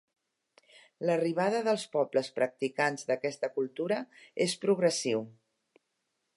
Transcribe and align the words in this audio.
L'arribada 1.09 1.59
dels 1.67 1.83
pobles 1.97 2.31
practicants 2.39 3.07
d'aquesta 3.11 3.53
cultura 3.59 4.01
és 4.47 4.59
progressiu. 4.67 5.27